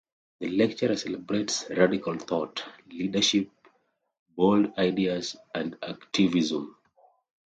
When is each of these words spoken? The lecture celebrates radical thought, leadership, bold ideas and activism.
The 0.39 0.49
lecture 0.49 0.95
celebrates 0.95 1.69
radical 1.69 2.17
thought, 2.17 2.63
leadership, 2.91 3.51
bold 4.35 4.75
ideas 4.79 5.35
and 5.53 5.77
activism. 5.83 6.75